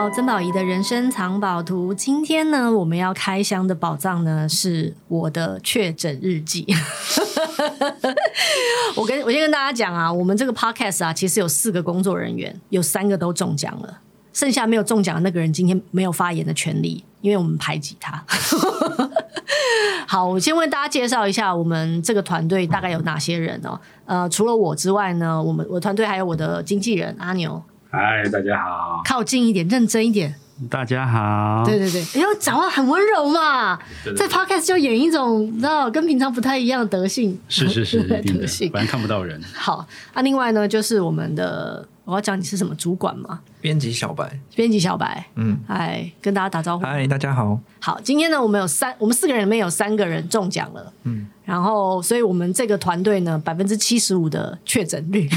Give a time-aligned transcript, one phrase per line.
[0.00, 1.92] 到曾宝仪的人生藏宝图。
[1.92, 6.66] 今天呢，我们要开箱的宝藏呢，是我的确诊日记。
[8.96, 13.98] 我跟我先跟大家讲啊，我们这个 podcast 啊，其实有四个工作人员，有三个都中奖了，
[14.32, 18.24] 剩下没有中奖的那个人今天没有发言的权利，因为我们排挤他。
[20.08, 23.78] 好，我先为大家介绍一下我们这个团队大概有哪些人哦。
[24.06, 27.62] 呃，除了我之外呢，我们我团队还有我的经纪人阿牛。
[27.92, 29.02] 嗨，大家好！
[29.04, 30.32] 靠近一点，认真一点。
[30.68, 31.64] 大家好。
[31.66, 37.36] 对对对，因为讲话很温柔嘛，对对对，在 podcast 就演一种你知道跟平常不太一样的德性。
[37.48, 39.42] 是是是， 德性，反正看不到人。
[39.52, 43.40] 好，那、啊、另外呢，就是我们的，我要讲你是什么主管嘛？
[43.60, 44.38] 编辑小白。
[44.54, 46.84] 编辑小白，嗯，嗨，跟大家打招呼。
[46.84, 47.58] 嗨，大家好。
[47.80, 55.28] 好，今天呢，我们有三，我们四个人里面有三个人中奖了，嗯，然后，所以我们这个团队呢，百分之七十五的确诊率。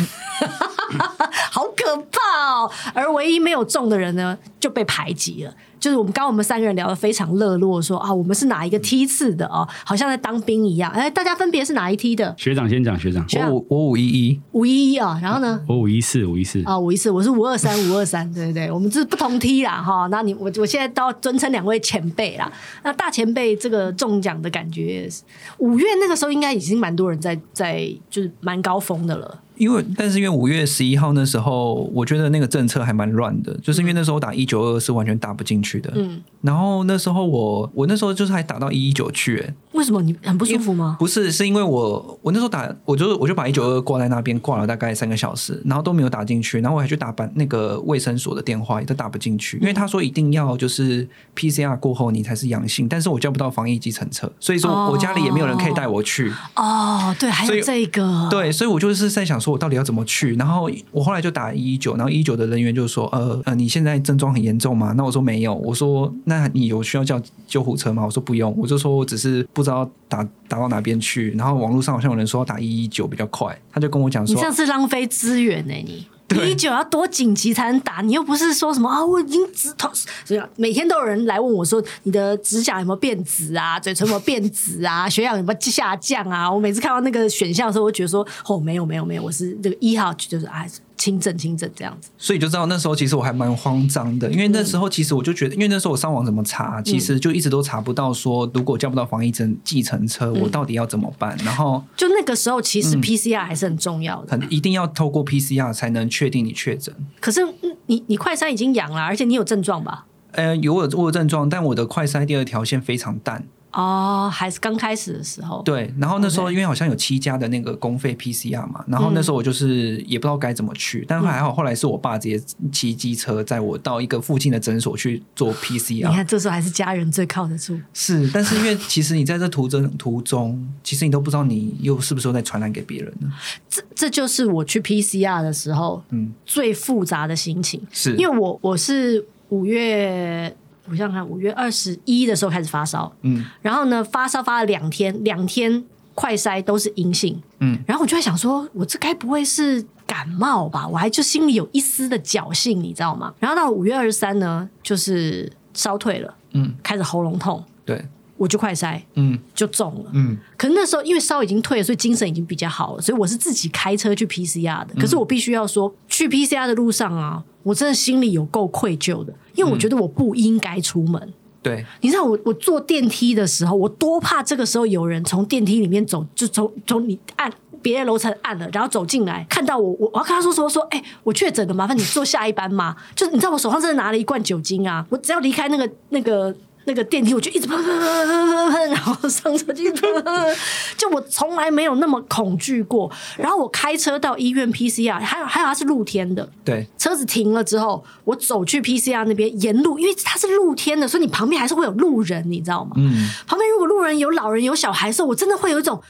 [1.51, 2.71] 好可怕哦！
[2.93, 5.53] 而唯一没有中的人呢，就被排挤了。
[5.79, 10.89] 就是我们刚刚我们三个人聊得非常热络，说啊，我们是哪一个梯次的哦，好像在当兵一样。
[10.91, 12.33] 哎，大家分别是哪一梯的？
[12.37, 15.59] 学长先讲，学长，学长我五我五一一五一一啊，然后呢？
[15.67, 20.07] 我五一四五一四啊，五一四，我是五二三五二三，对对对，我们是不同梯啦哈。
[20.09, 22.49] 那你我我现在都要尊称两位前辈啦。
[22.83, 25.09] 那大前辈这个中奖的感觉，
[25.57, 29.42] 五月那个时候应该已经蛮多人在在，就是蛮高峰的了。
[29.55, 35.91] 因为，但是因为五月十一号那时候，我觉得那个政策还蛮乱的，就是因为那时候打一九二是完全打不进去的。
[35.95, 40.95] 嗯，然后那时候我我那时候就是还打到一一九去，哎，为什么你很不舒服吗？
[40.99, 56.31] 不是，是因为我我那时候打，我就我就把一九二挂在那边挂了大概三个小时，然后都没有打进去，然后我还去打板那个卫生所的电话，也都打不进去，因为他说一定要就是 PCR 过后你才是阳性，但是我叫不到防疫计程车，所以说我家里也没有人可以带我去。
[56.55, 60.35] 哦，对，还有这个，对，所以我就是在想说，我到底要怎么去？
[60.35, 65.53] 然后我后来就打一一九，然后一一九的人员就说：“呃呃，你现在症状很严重吗？”那我说没有。
[65.55, 71.31] 我说：“那你有需要叫救护车吗？”我说：“不用。”我就说我只是不知道打打到哪边去。
[71.31, 76.07] 然后网络上好像有人说要打一一九比较快，他就跟我讲说：“你这样是浪费资源呢、欸，你。
[76.33, 78.01] ”一一九要多紧急才能打？
[78.01, 79.05] 你又不是说什么啊？
[79.05, 79.87] 我已经直头，
[80.25, 83.79] 所以每天都有人来问我说，你的指甲有没有变紫啊？
[83.79, 85.07] 嘴唇有没有变紫啊？
[85.07, 86.51] 血氧有没有下降啊？
[86.51, 90.67] 我每次看到那个选项的时候，我觉得说，哦，没有没有没有，我是这个一号，就是哎。
[90.97, 101.37] 轻症轻症这样子，所以就知道那时候其实我还蛮慌张的，因为那时候其实我就觉得，因为那时候我上网怎么查，其实就一直都查不到说，如果叫不到防疫证计程车，我到底要怎么办？
[101.43, 106.93] 然后就那个时候，其实 PCR 还是很重要的，很一定要透过 PCR 才能确定你确诊。
[107.19, 107.41] 可是
[107.87, 110.05] 你你快筛已经阳了，而且你有症状吧？
[110.31, 113.45] 呃，有我有我有症状，但我的快筛第二条线非常淡。
[113.73, 115.61] 哦，还是刚开始的时候。
[115.63, 122.41] 对，然后那时候因为好像有七家的那个公费 PCR 嘛，然后那时候我就是也不知道该怎么去，嗯、但还好后来是我爸直接
[122.71, 126.07] 骑机车载我到一个附近的诊所去做 PCR。
[126.07, 127.79] 你看，这时候还是家人最靠得住。
[127.93, 133.31] 是，但是因为其实你在这途中途中，其实你都不知道你又是不是在传染给别人呢？
[133.69, 140.55] 这这就是我去 PCR 的时候，嗯，最复杂的心情，是因为我我是五月。
[140.89, 145.83] 我想想看，五月二十一的时候开始发烧，嗯，然后呢，发烧发了两天，两天
[146.13, 150.87] 快筛都是阴性，嗯，然后我就在想说，我这该不会是感冒吧？
[150.87, 153.33] 我还就心里有一丝的侥幸，你知道吗？
[153.39, 158.05] 然后到五月二十三呢，就是烧退了，嗯，开始喉咙痛，对。
[158.35, 160.37] 我就快筛，嗯，就中了，嗯。
[160.57, 164.93] 可是那时候因为烧已经退了，所以精神已经比较好了，所以我是自己开车去 PCR 的。
[164.99, 171.21] 可是我必须要说，去 PCR 的路上啊，我真的心里有够愧疚的，因为我觉得我不应该出门。
[171.21, 177.51] 嗯、对，你知道我我坐电梯的时候，我多怕这个时候有人从电梯里面走，就从从你按
[177.81, 182.95] 别的楼层按了，然后走进来，看到我，我我要跟他说说说，哎、欸，我确诊了，麻烦你坐下一班嘛？
[183.15, 186.53] 就是你知道我手上真的拿了一罐酒精啊，我只要离开那个那个。
[186.85, 190.55] 那个电梯我就一直喷喷喷喷喷喷，然后上车就喷喷，
[190.97, 193.09] 就我从来没有那么恐惧过。
[193.37, 202.91] 然后我开车到医院 PCR，还有还有它是露天的，对，车子停了之后，我走去 PCR 那边，沿路因为它是露天的，所以你旁边还是会有路人，你知道吗？
[202.97, 206.01] 嗯，旁边如果路人有老人有小孩的时候，我真的会有一种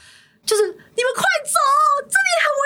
[0.44, 1.56] 就是你们快走，
[2.10, 2.64] 这里很危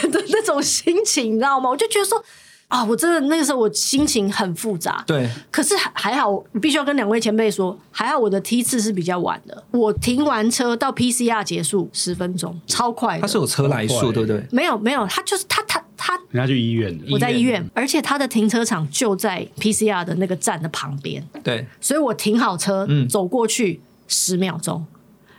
[0.00, 1.70] 险的那种心情，你知道吗？
[1.70, 2.24] 我就觉得说。
[2.68, 5.04] 啊、哦，我真的那个时候我心情很复杂。
[5.06, 9.62] 对，可是还好，我必须要跟两位前辈说，还好我的梯次是比较晚的。
[9.70, 13.20] 我停完车到 PCR 结束十分钟，超快的。
[13.20, 14.44] 他是有车来数，对不对？
[14.50, 16.16] 没有没有，他就是他他他。
[16.30, 21.24] 人家去医院，我在医院，而且他的停车场就在 PCR 的那个站的旁边。
[21.44, 24.84] 对，所以我停好车，嗯，走过去十秒钟。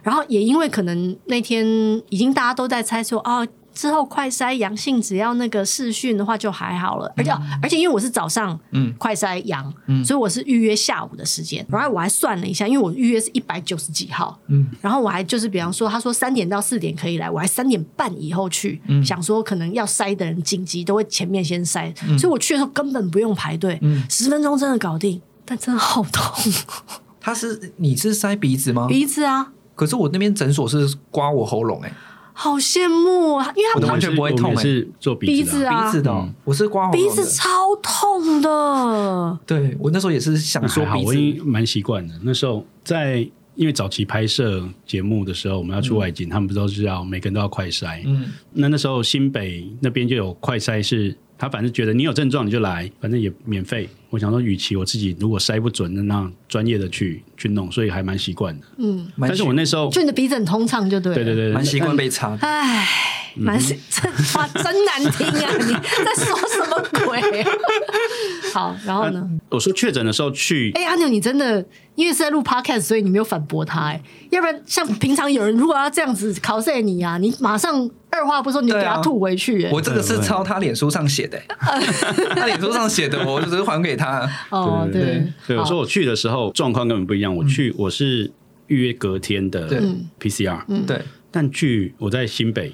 [0.03, 1.65] 然后也因为可能那天
[2.09, 3.45] 已经大家都在猜说，哦。
[3.75, 7.13] 之后快筛阳性，只要那个视讯的话就还好了。
[7.17, 11.63] 而且、嗯、而且因为我是早上嗯快筛阳，嗯，所以我是预约下午的时间。
[11.69, 26.53] 然后我还算了一下，因为我预约是一百九十几号，嗯，然后我还就是比方说，他说三点到四点可以来，我还三点半以后去，嗯，想说可能要筛的人紧急都会前面先筛，嗯、所以我去的时候根本不用排队，嗯，十分钟真的搞定，但真的好痛。
[27.19, 28.87] 他是你是塞鼻子吗？
[28.87, 29.51] 鼻子啊。
[29.73, 31.95] 可是我那边诊所是刮我喉咙哎、欸，
[32.37, 33.49] 好羡慕啊！
[33.55, 37.47] 因为他们完全不会痛、欸，是做鼻子的、啊，鼻子的、嗯，我是刮鼻子超
[37.81, 39.39] 痛的。
[39.45, 42.13] 对，我那时候也是想说鼻子，我已经蛮习惯的。
[42.21, 48.01] 那时候在因为早期拍摄节目的时候，我们要出外景，嗯、他们不都是要每个人都要快筛？
[48.05, 51.17] 嗯，那那时候新北那边就有快筛是。
[51.45, 53.87] 他反正觉得你有症状你就来，反正也免费。
[54.09, 58.65] 我想说，与其我自己如果筛不准，那让专业的去去弄，所以还蛮习惯的。
[58.77, 61.13] 嗯，但是我那时候就你的鼻子很通畅，就对。
[61.13, 62.35] 对对对，蛮习惯被擦。
[62.41, 62.87] 唉，
[63.35, 65.51] 蛮这话真难听啊！
[65.59, 67.45] 你在说什么鬼？
[68.53, 69.27] 好，然后呢？
[69.49, 70.71] 我说确诊的时候去。
[70.75, 71.65] 哎、欸，阿牛，你真的
[71.95, 73.93] 因为是在录 podcast，所以你没有反驳他、欸。
[73.93, 74.01] 哎，
[74.31, 77.89] 要不然像平常有人如果要这样子考试你啊，你马上。
[78.11, 81.45] 二话不说你就给他吐回去、欸啊，我这个是抄他脸书上写的、欸，
[82.33, 84.25] 他脸书上写的，我就只是还给他。
[84.51, 88.31] 哦，对对，对，我说我去的时候状况根本不一样，我去我是
[88.67, 89.67] 预约隔天的
[90.17, 92.73] PCR，对，但去我在新北，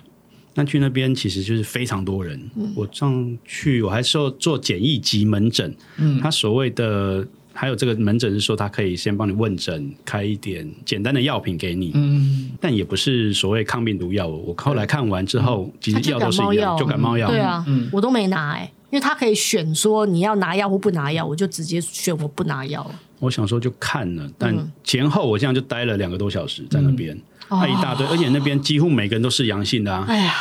[0.54, 7.28] 但去那边其实就是非常多人，嗯、我上去我还说做简易级门诊，嗯，他所谓的。
[7.54, 14.26] 还有这个门诊是说，他可以先帮你问诊，开一点简单的药品给你，嗯，但也不是所谓抗病毒药。
[14.26, 17.30] 我后来看完之后，嗯、其实药都是一样，就感冒药。
[17.30, 22.90] 对啊，嗯，我都没拿哎、欸，因为他可以选说你要拿药或不拿药，我就直接选我不拿药。
[23.22, 24.54] 我想说就看了，但
[24.84, 27.18] 前后我这样就待了两个多小时在那边，
[27.50, 30.04] 那、嗯、一大堆，而且那边几乎每个人都是阳性的啊。
[30.10, 30.34] 哎呀。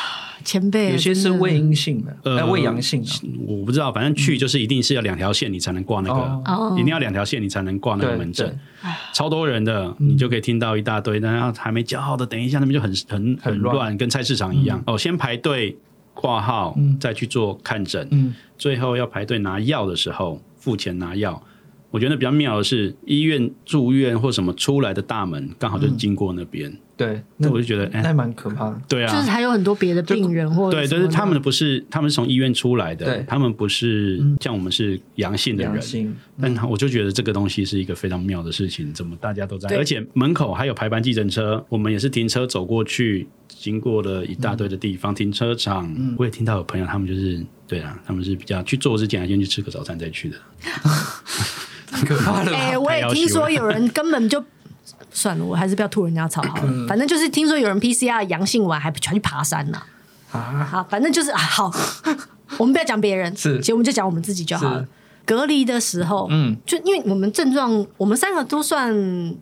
[0.42, 6.18] 前辈，有些是未阴性的，呃，未阳性的，我不知道，反正去就是一定是要两条线，你才能挂那个，
[6.50, 8.58] 哦、一定要两条线，你才能挂那个门诊，
[9.12, 14.78] 超多人的，嗯、你就可以听到一大堆，然后还没叫号的，等一下那边就很很很乱，跟菜市场一样。
[14.78, 15.76] 嗯、哦，先排队
[16.14, 21.42] 挂号，再去做看诊，嗯、最后要排队拿药的时候付钱拿药。
[21.90, 26.70] 我觉得比较妙的是，医院住院或什么出来的大门刚好就经过那边。
[26.70, 28.78] 嗯对，那我就觉得哎，那蛮可怕的。
[28.86, 36.14] 对啊，就是还有很多别的病人或对，就是他们不是，他们是从医院出来的，他们不是像我们是阳性的人。
[36.38, 45.90] 但我就觉得这个东西是一个非常妙的事情，怎么大家都在，而且门口还有排班计程车，我们也是停车走过去，经过了一大堆的地方，停车场。
[46.18, 50.82] 我也听到有朋友他们就是对啊，他们是比较去做之前还先去吃个早餐再去的，很
[52.06, 52.54] 可怕的。
[52.56, 54.44] 哎，我也听说有人根本就。
[55.12, 56.62] 算了，我还是不要吐人家槽好了。
[56.66, 59.82] 嗯、反正就是听说有人 PCR 阳性完还全去爬山呢。
[60.30, 61.72] 啊，好，反正就是啊，好，
[62.58, 64.86] 我们不要讲别人，是，其实我们就讲我们自己就好了。
[65.24, 68.92] 隔离的时候，嗯，就因为我们症状，我们三个都算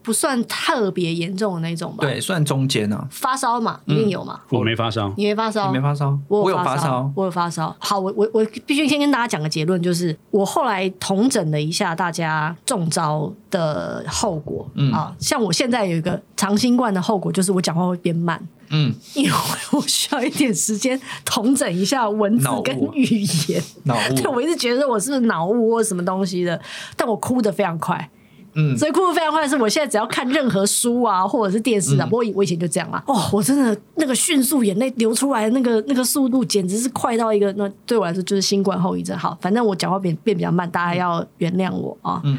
[0.03, 1.99] 不算特别严重的那种吧？
[2.01, 3.07] 对，算中间呢。
[3.11, 4.41] 发烧嘛，一定有嘛。
[4.51, 7.75] 我没发烧，你没发烧，你没发烧，我有发烧，我有发烧。
[7.79, 14.69] 好，我我我必须先跟大家讲个结论，就是我后来统整了一下大家中招的后果。
[14.75, 18.41] 嗯啊，像我现在有一个长新冠的后果，就是我讲话会变慢。
[18.71, 19.31] 嗯，因为
[19.73, 23.63] 我需要一点时间统整一下文字跟语言。
[23.85, 26.61] 脑雾， 对，我一直觉得我是不是脑雾或什么东西的，
[26.97, 28.11] 但我哭的非常快。
[28.55, 33.03] 嗯，所以哭的非常快是，我现在只要看任何书啊，或者是电视啊，不过、嗯、我以前就这样啊。
[33.07, 39.17] 哦，我真的那个迅速眼泪流出来的那个那个速度，简直是快到一个，那对我来说就是新冠后遗症。
[39.17, 42.21] 好，反正我讲话变变比较慢，大家要原谅我啊。
[42.25, 42.39] 嗯。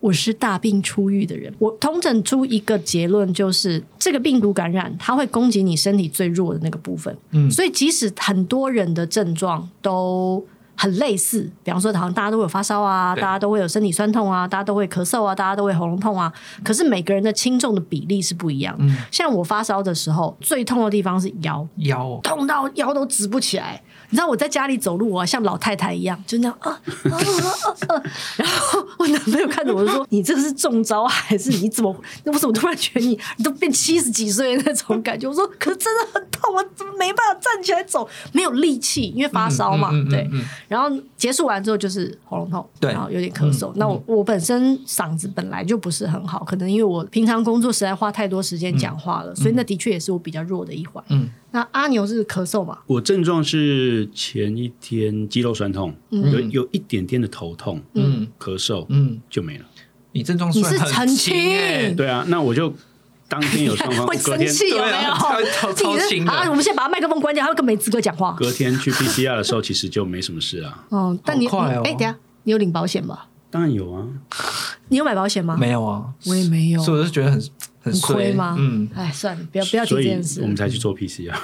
[0.00, 7.16] 我是大病初愈的人，我通诊出一个结论，就是这个病毒感染它会攻击你身体最弱的那个部分。
[7.32, 10.44] 嗯，所以即使很多人的症状都
[10.80, 16.32] 很类似，比方说好像大家都会有发烧啊，大家都会有身体酸痛啊，大家都会咳嗽啊，大家都会喉咙痛啊，
[16.62, 18.76] 可是每个人的轻重的比例是不一样。
[18.78, 23.82] 嗯，像我发烧的时候，最痛的地方是腰，腰痛到腰都直不起来。
[24.10, 26.80] 你知道我在家里走路啊，像老太太一样，就那样啊啊
[27.10, 28.02] 啊啊啊！
[28.36, 31.94] 然后我男朋友看着我就说：“你这是中招还是你怎么？
[32.24, 38.08] 那我怎么突然觉得你你都变七十几岁那种感觉？”我说：“可是真的很痛，我怎么没办法站起来走？
[38.32, 39.90] 没有力气，因为发烧嘛。
[39.92, 40.30] 嗯”对。
[40.68, 43.72] 然后结束完之后就是喉咙痛，对，然后有点咳嗽。
[43.76, 51.02] 那我我本身嗓子本来就不是很好，可能因为我平常工作实在花太多时间讲话了，所以那的确也是我比较弱的一环。
[51.08, 51.28] 嗯。
[51.50, 52.78] 那阿牛是咳嗽嘛？
[52.86, 59.64] 我症状是前一天肌肉酸痛，嗯、有有一点点的头痛，嗯，咳嗽，嗯，就没了。
[60.12, 62.72] 你症状你是澄清，对啊，那我就
[63.28, 65.14] 当天有状况， 会生气有没有？
[65.52, 66.32] 超超轻的。
[66.32, 68.34] 啊，我们现在把麦克风关掉，他会更没资格讲话。
[68.38, 70.84] 隔天去 PCR 的时候，其实就没什么事啊。
[70.90, 71.46] 哦，但你。
[71.46, 73.26] 哎，等下，你有领保险吧？
[73.50, 74.02] 当然有啊。
[74.88, 75.56] 你有买保险吗？
[75.58, 76.82] 没有啊，我也没有。
[76.82, 77.42] 所以我就觉得很
[77.82, 78.56] 很亏吗？
[78.58, 80.40] 嗯，哎，算了，不要不要提这件事。
[80.40, 81.34] 我们才去做 PCR。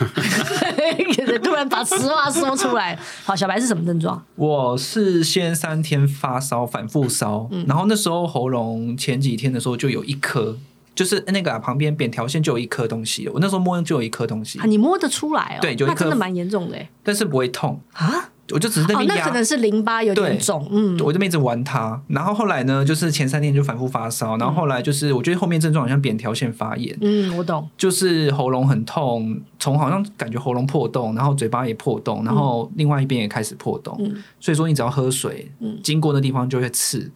[1.42, 2.98] 突然把实话说出来。
[3.24, 4.22] 好，小白是什么症状？
[4.36, 10.56] 我是先三天发烧，反复烧，嗯、然后那时候喉咙前几天的时候就有一颗，
[10.94, 13.28] 就是那个、啊、旁边扁条线就有一颗东西。
[13.28, 14.58] 我那时候摸就有一颗东西。
[14.58, 15.58] 啊，你摸得出来哦？
[15.60, 18.30] 对，就一颗，那真的蛮严重的，但是不会痛啊。
[18.52, 37.10] 我就只是那边压，哦，那可能是淋巴有点肿，嗯，我这边一直玩它，然后后来呢，就是前三天就反复发烧，然后后来就是我觉得后面症状好像扁条线发炎，嗯，我懂，就是喉咙很痛，从好像感觉喉咙破洞，然后嘴巴也破洞，然后另外一边也开始破洞，嗯，所以说你只要喝水，嗯，经过那地方就会刺，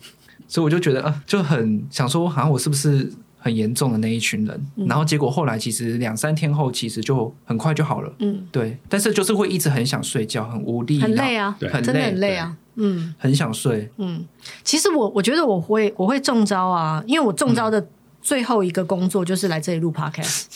[0.47, 3.13] 所以我就觉得啊，就很想说，好像我是不是？
[3.39, 8.13] 很严重的那一群人，嗯、然后结果后来其实两三天后，其实就很快就好了。
[8.19, 12.57] 嗯，对，但是就是会一直很想睡觉，很无力，很累啊，很累，真的很累啊。
[12.81, 13.91] 嗯，很想睡。
[13.97, 14.25] 嗯，
[14.63, 17.89] 其实我我觉得我会我会中招啊，因为我中招的
[18.21, 20.47] 最后一个工作就是来这里录 Podcast。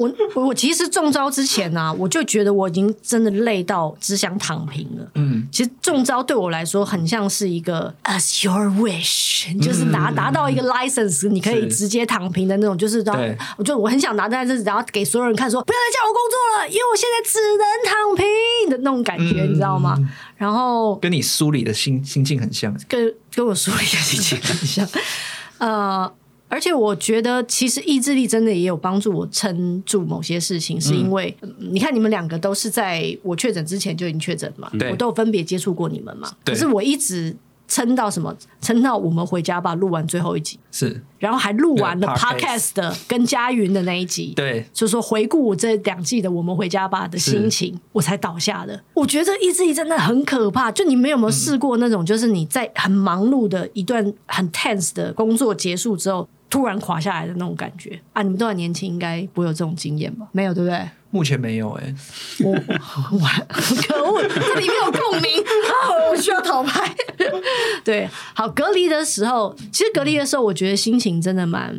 [0.00, 5.06] 我我其实中招之前呢、啊，我就觉得我已经真的累到只想躺平了。
[5.16, 12.78] 嗯，其实中招对我来说很像是一个 as your wish，就是拿拿到一个 license，你可以直接躺平的那种。
[12.78, 19.98] 就是当对我就我很想拿，但是然后给所有人看说，不要再叫我工作了，因为我现在只能躺平的那种感觉，嗯、你知道吗？
[20.38, 24.88] 然后跟你梳理的心心境很像，跟跟我梳理的心情很像，
[25.58, 26.10] 呃。
[26.50, 36.28] 而且我觉得，其实意志力真的也有帮助我撑住某些事情，是因为、嗯、你看你们两个都是在我确诊之前就已经确诊嘛，对我都有分别接触过你们嘛。
[36.44, 37.36] 可是我一直
[37.68, 38.36] 撑到什么？
[38.60, 48.82] 撑到我们回家吧，录完最后一集是，然后还录完了 podcast 的跟佳云的那一集，对，就是说回顾我这两季的我们回家吧的心情，我才倒下的。
[48.92, 50.72] 我觉得意志力真的很可怕。
[50.72, 56.28] 就你们有没有试过那种，就是你在很忙碌的一段很 tense 的工作结束之后？
[56.50, 58.20] 突然垮下来的那种感觉啊！
[58.22, 60.26] 你们都很年轻，应该不会有这种经验吧？
[60.32, 60.86] 没有，对不对？
[61.12, 61.94] 目前没有哎、欸，
[62.44, 62.58] 我我
[63.48, 66.10] 可恶，这里面有共鸣 啊！
[66.10, 66.92] 我需要逃拍。
[67.82, 71.74] 对，好，隔离的时候，其实隔离的时候，我觉得心情真的蛮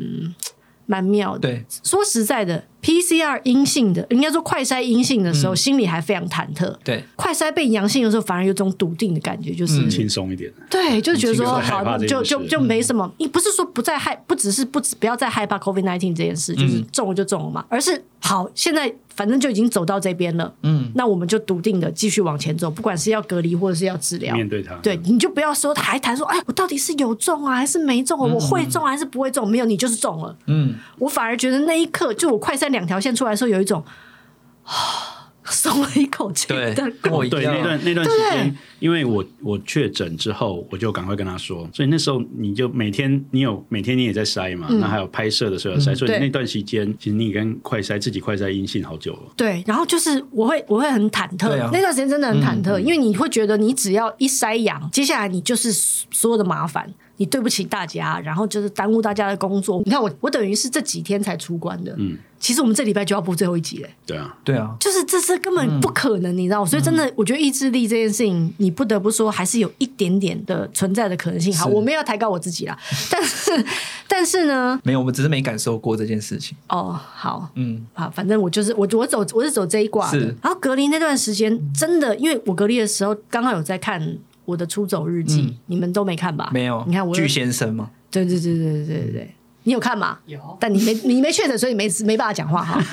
[0.86, 1.40] 蛮妙的。
[1.40, 2.64] 对，说实在的。
[2.82, 6.74] PCR 阴性的，应该说快筛阴性的时候，嗯、心里还非常忐忑。
[6.84, 10.52] 对，快筛被阳性的时候，反而有种笃定的感觉，就是轻松、嗯、一点。
[10.70, 13.12] 对，就觉得说好，就就就没什么。
[13.20, 20.52] 你、嗯、不是说不再害，不只是不不要再害怕 COVID nineteen 这件事，就是中了就中了嘛，而是好，现在反正就已经走到这边了。
[20.64, 24.74] 嗯，那我们就笃定的继续往前走，不管是要隔离或者是要治疗，面对它。
[24.78, 28.28] 对，你就不要说还谈说，哎，我到底是有中啊，还是没中啊？
[28.28, 29.48] 嗯、我会中还是不会中？
[29.48, 30.36] 没有，你就是中了。
[30.48, 32.71] 嗯，我反而觉得那一刻，就我快筛。
[32.72, 33.84] 两条线出来的时候，有一种
[35.44, 36.48] 松了一口气。
[36.48, 37.42] 的，跟我一样。
[37.42, 41.68] 对，那段那段时间，因为我我确诊之后，我就赶快跟他说。
[41.74, 45.94] 所以那时候你就每天你有每天你也在筛嘛，那还有拍摄的时候筛。
[45.96, 49.34] 所以那段时间，其实你跟快筛自己快筛阴性好久了。
[49.36, 56.94] 对，然后就是我会我会很忐忑，那段时间真的很忐忑，因为你会觉得你只要一筛阳，接下来你就是所有的麻烦。
[57.22, 59.80] 你对不起大家，然后就是耽误大家的工作。
[59.86, 61.94] 你看我，我等于是这几天才出关的。
[62.00, 63.96] 嗯，其实我们这礼拜就要播最后一集嘞。
[64.08, 66.66] 对啊，对啊，就是这是根本不可能，你知道？
[66.66, 71.56] 所以真的，我觉得意志力这件事情，你不得不说还是有一点点的存在的可能性。
[71.56, 72.76] 好，我没有抬高我自己啦，
[73.12, 73.66] 但是，
[74.08, 76.58] 但是呢，没有，我们只是没感受过这件事情。
[76.70, 80.18] 哦，好，嗯，好，反正我就是我，我走我是走这一卦的。
[80.42, 84.18] 然后隔离那段时间，真的，因为我隔离的时候刚好有在看。
[84.52, 86.50] 我的出走日记，你们都没看吧？
[86.54, 86.84] 没有。
[86.86, 87.90] 你看我巨先生吗？
[88.12, 90.20] 对对对对对对对，你有看吗？
[90.26, 90.58] 有。
[90.60, 92.80] 但你没你没确诊，所以没没办法讲话哈。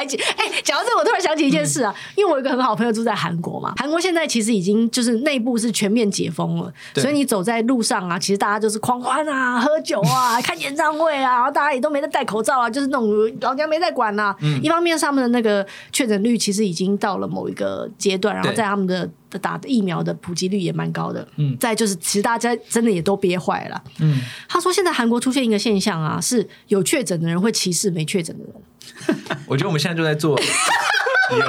[0.00, 0.16] 被排挤。
[0.36, 3.74] 哎，讲到这，我突然想起一件事啊，因为我有一个很好朋友住在韩国嘛。
[3.76, 14.34] 韩国现在其实已经就是内部是全面解封了，所以你走在路上啊，其实大家就是狂欢啊、喝酒啊、 看演唱会啊，然后大家也都没得戴口罩啊，就是那种老娘没在管呐。
[14.62, 19.08] 一方面上面的那个确诊率其实已经到了某一个阶段，然后在他们的。
[19.30, 28.52] 的打的疫苗的普及率也蛮高的，嗯，再就是其实大家真的也都憋坏了，嗯，他说现在韩国出现一个现象啊，是有确诊的人会歧视没确诊的人，
[29.46, 30.38] 我觉得我们现在就在做。
[31.30, 31.46] 有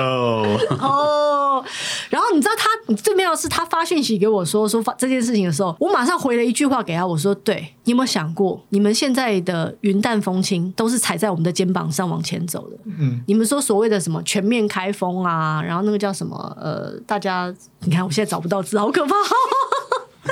[0.78, 1.66] 哦，
[2.12, 12.78] 然后你知道他最妙的是，他发讯息给我说说发这件事情的时候，我马上回了一句话给他，我说：“对，你有没有想过，你们现在的云淡风轻都是踩在我们的肩膀上往前走的？
[13.00, 19.16] 嗯，你们说所谓的什么全面开封啊，然后那个叫什么呃，大家你看我现在找不到字，好可怕。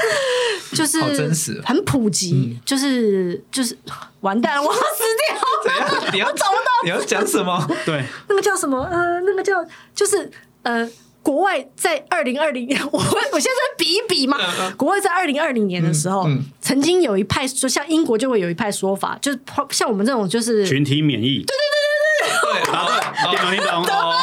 [0.75, 3.77] 就是好真实很普及，嗯、就是就是
[4.22, 5.38] 完蛋了，我要死掉！
[5.63, 6.13] 怎样？
[6.13, 6.70] 你要 找不到？
[6.84, 7.68] 你要讲什么？
[7.86, 8.84] 对，那个叫什么？
[8.91, 9.65] 呃，那个叫
[9.96, 10.32] 就是
[10.63, 10.89] 呃。
[11.22, 14.38] 国外在二零二零年，我我现在比一比嘛。
[14.77, 16.25] 国外在二零二零年的时候，
[16.62, 19.39] 曾经有一派说，像英国就会有一派说法，就是
[19.70, 21.44] 像我们这种就是群体免疫。
[21.46, 24.13] 对对对对对，对，听懂听懂。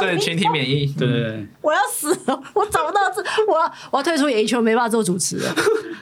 [0.00, 0.86] 对，群体免疫。
[0.98, 1.46] 对对对。
[1.60, 5.54] 我要死了，我找不到字，我要我要退出演艺圈，没办法做主持了。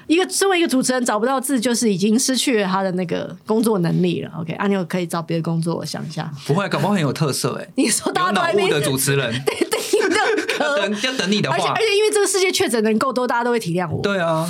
[0.06, 4.30] 一个身为一个主持人找不到字，就是已经失去了他的那个工作能力了。
[4.40, 6.30] OK，阿牛可以找别的工作，我想一下。
[6.46, 7.68] 不会，搞不好很有特色哎。
[7.76, 9.32] 你说大家都脑雾的主持人。
[9.44, 9.80] 对对
[10.60, 14.02] 要等要等你的话，而且而且因为这个世界确诊人够多，大家都会体谅我。
[14.02, 14.46] 对啊，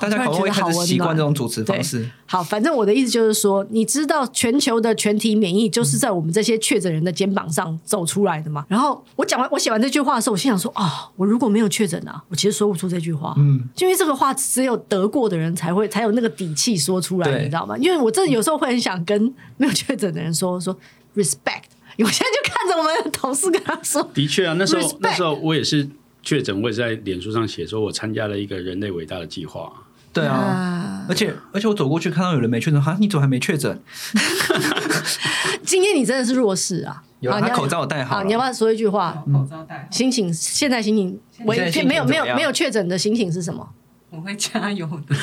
[0.00, 2.08] 大家可能会开始习惯这种主持方式。
[2.26, 8.64] 好，反正我的意思就是说，你知道全球的全体免疫就是在我们这些确诊人的肩膀上走出来的嘛？
[8.68, 13.34] 然后我讲完我写完这句话的时候，我心想说啊、哦，我如果没有确诊啊，我其实说不出这句话。
[13.36, 17.76] 嗯，因为这个话只有得过的人才会才有那个底气说出来，你知道吗？
[17.78, 20.76] 因为我真的有时候会很想跟没有确诊的人说说
[21.14, 21.70] respect。
[21.98, 25.86] 我现在就看着我们的同事跟他说：“的确啊，那时候那时候我也是
[26.22, 29.70] 确诊，我也是在脸书上写说，我参加了一个人类伟大的计划。
[30.12, 33.80] 对啊，而且而且我走过去看到有人没确诊，哈，你怎么还没确诊？
[35.64, 37.02] 今天你真的是弱势啊！
[37.20, 39.22] 有他口罩戴好，你要不要说一句话？
[39.32, 39.84] 口罩戴好。
[39.90, 43.66] 心情现在心情，我没有没有没有确诊的心情是什么？
[44.10, 45.16] 我会加油的。”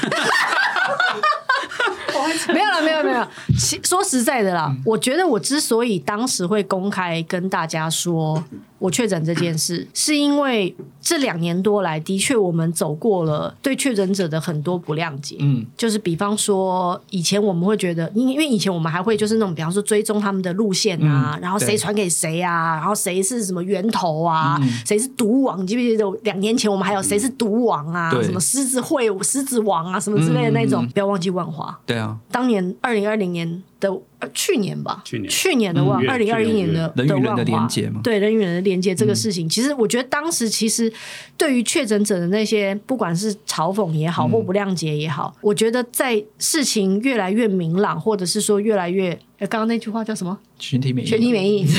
[2.53, 3.27] 没有了，没有没有。
[3.57, 8.43] 其说实在的啦，嗯、我觉得我之所以当时会公开跟大家说
[8.79, 15.35] 我确诊这件事， 是因为这两年多来的确我们走过了对确诊者的很多不谅解。
[15.39, 25.61] 嗯，就是比方说以前我们会觉得，因因为以前我们还会就是那种比方说追踪他们的路线啊，嗯、然后谁传给谁啊，然后谁是什么源头啊，嗯、谁是毒王？
[25.61, 28.11] 你记不记得两年前我们还有谁是毒王啊？
[28.15, 31.77] 嗯、什么狮子会、狮子王啊，什么之类的那种，嗯、不要忘记万华。
[31.85, 32.17] 对啊。
[32.31, 33.89] 当年二零二零年的
[34.33, 35.29] 去年吧，去年。
[35.29, 40.91] 去年的万二零二一年的人与人的连接嘛，对人与人的连接这个事情，其实我觉得当时其实
[41.37, 50.37] 对于确诊者的那些不管是嘲讽也好或不谅解也好，我觉得在事情越来越明朗，或者是说越来越，刚刚那句话叫什么？
[50.57, 51.65] 群体免疫，群体免疫。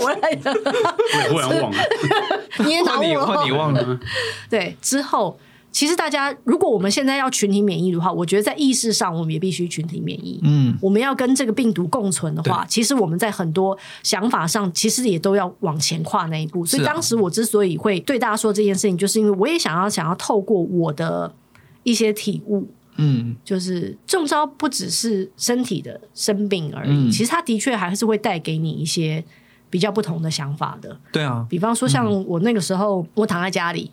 [0.00, 1.78] 我来的，我忽然忘了，
[2.64, 4.00] 你也拿我，你忘了？
[4.48, 5.38] 对，之后。
[5.72, 10.40] 其实大家，如果我们现在要群体免疫的话，我觉得在意识上我们也必须群体免疫。
[10.42, 16.66] 嗯，我们要跟这个病毒共存的话，其实我们在很多想法上，其实也都要往前跨那一步。
[16.66, 21.32] 所以当时我之所以会对大家说这件事情，就是因为我也想要想要透过我的
[21.84, 29.24] 一些体悟，嗯，就是中招不只是身体的生病而已，嗯、其实它的确还是会带给你一些
[29.70, 30.98] 比较不同的想法的。
[31.12, 33.90] 对啊，比方说像我那个时候，嗯、我躺在家里。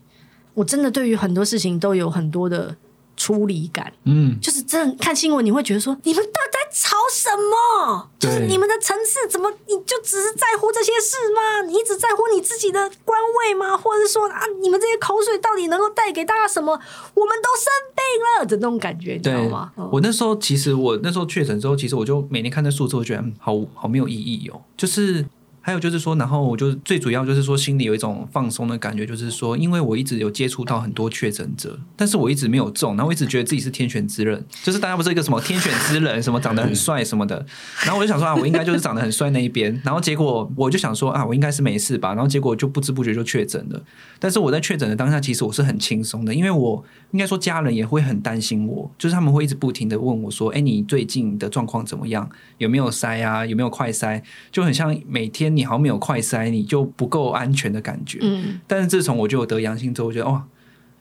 [0.58, 2.76] 我真的对于很多事情都有很多的
[3.16, 8.10] 出离感，嗯，就是真的看新闻你会觉得说，你们到底在吵什么？
[8.18, 11.62] 就是你们的城市怎么你就只是在乎这些事吗？
[11.68, 13.78] 你一直在乎你自己的官位吗？
[13.78, 16.72] 或者是说啊，你们这些口水到底能够带给大家什么？
[16.74, 18.04] 我们都生病
[18.40, 19.72] 了的那种感觉，你知道吗？
[19.78, 25.24] 嗯、我那时候其实我那时候确诊之后，其实我就每天看那数字，我觉得好好没有意义哦，就是。
[25.68, 37.46] 还有就是说，然后我就最主要就是说，心里有一种放松的感觉，就是说，因为我一直有接触到很多确诊者，但是我一直没有中，然后我一直觉得自己是天选之人， 就是大家不是一个什么天选之人，什么长得很帅什么的，
[37.84, 43.84] 然后我就想说啊，我应该就是长得很帅那一边，然后结果我就想说啊，我应该是没事吧，然后结果就不知不觉就确诊了。
[44.20, 52.30] 但是我在确诊的当下，其实我是很轻松的，因为我应该说家人也会很担心我，就是他们会一直不停的问我说，哎，你最近的状况怎么样？
[52.58, 53.46] 有没有塞啊？
[53.46, 54.24] 有没有快塞？
[54.50, 55.57] 就很像每天。
[55.58, 58.20] 你好像没有快筛，你就不够安全的感觉。
[58.22, 60.46] 嗯，但是自从我就有得阳性之后，我觉得哇，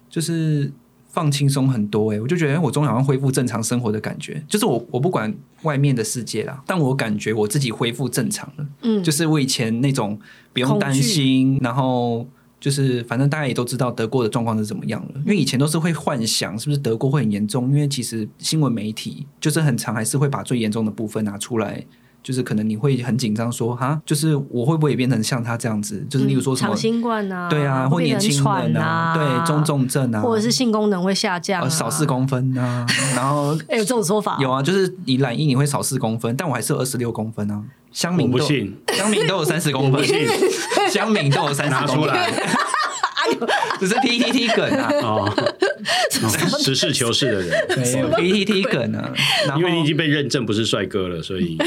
[0.08, 0.72] 就是
[1.08, 4.42] 放轻松很多哎，我就觉得我终于好像恢复正常生活的感觉。
[4.48, 8.66] 就是我我不管外面的世界啦，但我感觉我自己恢复正常了。
[8.82, 10.18] 嗯，就是我以前那种
[10.52, 12.26] 不用担心，然后
[12.60, 15.20] 就是反正大家也都知道德国的状况是怎么样了。
[15.24, 21.84] 因为以前都是会幻想是不是德国会很严重，因为其实新闻媒体就是很常还是会把最严重的部分拿出来。
[22.26, 26.04] 就是可能你会很紧张，说哈，就是我会不会也变成像他这样子？
[26.10, 32.84] 就是例如说什么长新冠啊，对啊，或年轻人啊，对中重症啊，或者是性功能会下降，少四公分啊，
[33.14, 37.62] 然后 哎有这种说法，有啊，就是你染疫你会少四公分，但我还是有二十六公分啊。
[37.92, 40.04] 乡民不信，乡民都有三十公分，
[40.90, 42.30] 乡民都有三十公分，拿出来，
[43.80, 45.34] 只是 PTT 梗啊， 哦，
[46.58, 49.12] 实事求是的人，没有 PTT 梗啊，
[49.56, 51.58] 因为你已经被认证不是帅哥了，所以。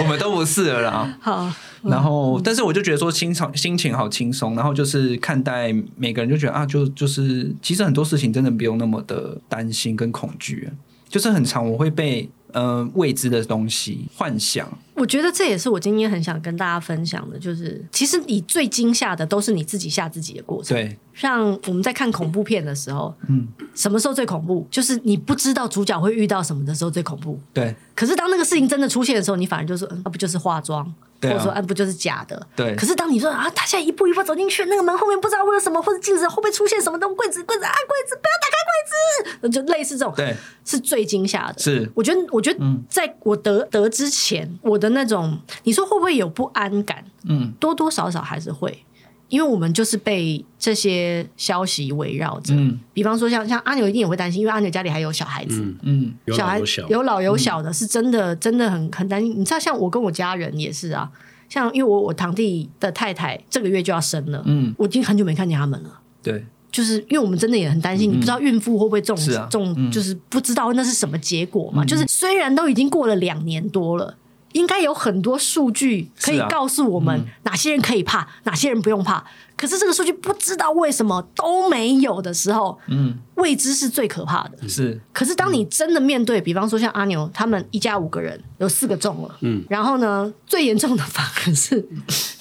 [0.00, 1.18] 我们都不是了啦。
[1.20, 10.70] 好，然后，但是我就觉得说心情心情好轻松，然后就是看待每个人就觉得啊，就就是其实很多事情真的不用那么的担心跟恐惧，
[11.08, 12.30] 就是很长我会被。
[12.52, 14.68] 呃，未知的东西，幻想。
[14.94, 20.76] 我觉得这也是我今天很想跟大家分享的，就是其实你最惊吓的都是你自己吓自己的过程。
[20.76, 24.66] 对，像我们在看恐怖片的时候，嗯，什么时候最恐怖？
[24.70, 27.40] 就是你不知道主角会遇到什么的时候最恐怖。
[27.54, 27.74] 对。
[27.94, 30.92] 可是当那个事情真的出现的时候，你反而就说，嗯，那不就是化妆？
[31.22, 32.46] 或者说，啊，不就是假的？
[32.56, 32.74] 对。
[32.76, 41.58] 可是当你说啊，他现在一步一步走进去，那个门后面不知道会有什么，或者镜子后面出现什么东西，柜子柜子啊，柜子不要打开柜子，就类似这种，对，是最惊吓的。
[41.58, 47.04] 是，我觉得，我觉得，在我得得之前，我的那种，你说会不会有不安感？
[47.28, 48.84] 嗯，多多少少还是会。
[49.30, 59.30] 因为我们就是被这些消息围绕着，嗯，比方说像像阿牛一定也会担心，因为阿牛家里还有小孩子，嗯，小孩有老有小的，是真的真的很很担心。
[59.30, 61.10] 你知道，像我跟我家人也是啊，
[61.48, 69.16] 像因为我我堂弟的太太这个月就要生了，嗯，我已经很久没看见他们了，对，就是因为我们真的也很担心，你不知道孕妇会不会中
[69.48, 74.16] 中，就是不知道那是什么结果嘛，就是虽然都已经过了两年多了。
[74.52, 79.24] 应该有很多数据可以告诉我们哪些人可以怕，啊嗯、哪些人不用怕。
[79.56, 84.68] 可是这个数据不知道为什么都没有的时候，嗯，未知是最可怕的。
[84.68, 84.98] 是。
[85.12, 91.86] 可是当你真的面对，比方说像阿牛他们一家五个人，有四个中了，嗯，然后呢，最严重的反而是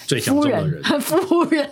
[0.08, 1.69] 最夫人， 夫人，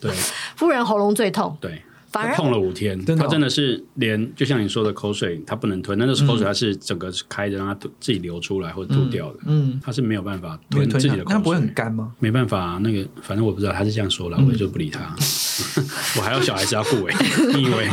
[0.00, 0.10] 对，
[0.56, 1.82] 夫人喉咙最痛，对。
[2.10, 9.38] 反而痛了五天，他真的是连就像你说的口水，他不能吞，那那是口水，他是整个开着让他自己流出来或者吐掉的。
[9.46, 12.12] 嗯，他是没有办法吞自己的口水，那不会很干吗？
[12.18, 15.14] 没办法，那个反正我不知道，他是这样说了，我也就不理他。
[16.18, 17.14] 我还有小孩子要顾诶，
[17.54, 17.88] 你以为？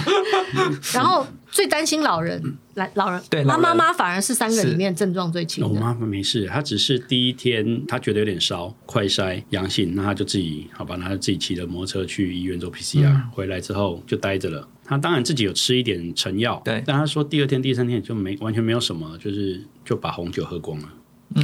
[0.94, 1.26] 然后
[1.58, 2.39] 最担心老人，
[2.76, 5.67] 来老人，对，他妈妈反而是三个里面症状最轻。
[5.67, 14.67] 我妈妈没事，她只是第一天她觉得有点烧，快筛阳性，那她就自己好吧，那她自己骑着摩托车去医院做 PCR，回来之后就待着了。
[14.86, 20.89] 她当然自己有吃一点成药，对，但她说第二天、第三天就没完全没有什么，就是就把红酒喝光了。
[21.34, 21.43] 嗯，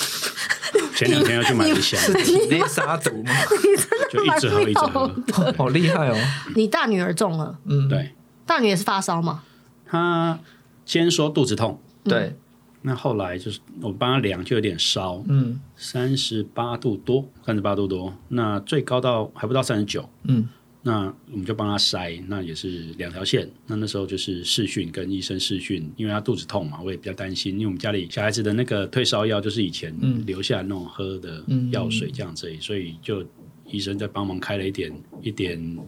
[0.96, 3.32] 前两天要去买一箱，体内杀毒吗？
[4.10, 6.16] 就一直喝一直喝，好厉害哦！
[6.54, 8.12] 你大女儿中了，嗯，对。
[8.46, 9.42] 大女也是发烧嘛？
[9.84, 10.38] 她
[10.84, 12.34] 先说肚子痛，对。
[12.82, 18.14] 那后来就是我帮她量，就有点烧，嗯，三十八度多，三十八度多。
[18.28, 20.48] 那最高到还不到三十九，嗯。
[20.82, 23.50] 那我们就帮她筛，那也是两条线。
[23.66, 29.92] 那那时候就是视讯跟医生视讯，因为她肚子痛嘛，我也比较担心，因为我们家里小孩子的那个退烧药就是以前
[30.24, 33.26] 留下那种喝的药水这样子，所以就
[33.64, 35.78] 医生在帮忙开了一点一点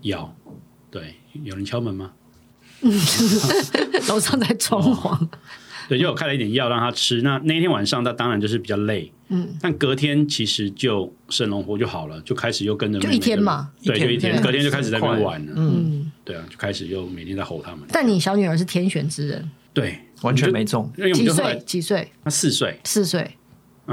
[0.00, 0.34] 药，
[0.90, 1.14] 对。
[1.44, 2.12] 有人敲门吗？
[4.08, 5.28] 楼上在装潢。
[5.88, 7.22] 对，就我开了一点药让他吃。
[7.22, 17.80] 那那天晚上他当然就是比较累，嗯，但隔天其实就生龙活就好了，就开始又跟着妹妹就一天嘛，对，就一天，隔天就开始在那边玩了，嗯，对啊，就开始又每天在吼他们。
[17.88, 21.62] 但你小女儿是天选之人，对，完全没中，几岁？
[21.66, 22.10] 几岁？
[22.24, 23.36] 她四岁，四岁，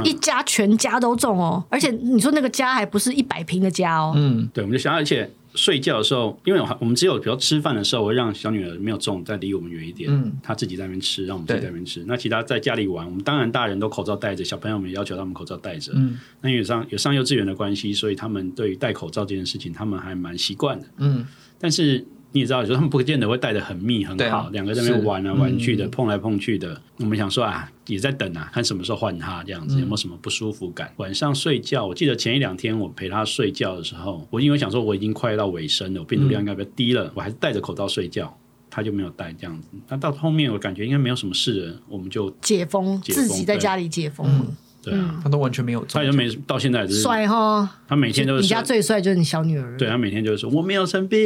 [0.04, 5.30] 一家全家都中哦，而且你说那个家还不是一百平的家哦，嗯，对，我们就想，而且。
[5.56, 12.04] 睡觉的时候，因为我们只有比如吃饭的时候，我会让小女儿没有中，再离我们远一点，嗯，她自己在那边吃，让我们自己在那边吃。
[12.08, 15.92] 那其他在家里玩，我们当然大人都口罩戴着，小朋友们也要求他们口罩戴着。
[15.96, 20.88] 嗯，那因为上有上幼稚园的关系，所以他们对于戴口罩这件事情，他们还蛮习惯的。
[20.98, 21.26] 嗯，
[21.60, 22.06] 但是。
[22.32, 26.80] 你也知道，有时候他们不见得会戴的很密很好，两、啊、个在那边玩来玩去的，嗯、碰来碰去的。
[26.98, 30.88] 我们想说啊，也在等啊，看什么时候换他这样子，有没有什么不舒服感？
[30.89, 38.32] 嗯、晚上睡觉，我记得前一两天我陪他睡觉的时候，我因为想说我已经快到尾声了，我病毒量应该比较低了，嗯、我还是戴着口罩睡觉，
[38.70, 39.68] 他就没有戴这样子。
[39.88, 44.46] 那到后面我感觉应该没有什么事了，我们就解封，解封自己在家里解封了。
[44.48, 47.70] 嗯对啊，他都完全没有，他也没到现在是帅哈。
[47.88, 49.78] 他每天都是你家最帅就是你小女儿。
[49.78, 51.20] 对，他每天就是说我没有生病，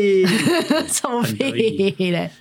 [0.89, 2.31] 臭屁嘞，